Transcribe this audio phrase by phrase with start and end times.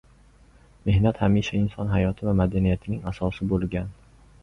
[0.87, 3.97] Mehnat hamisha inson hayoti va madaniyatining asosi bo‘lgan.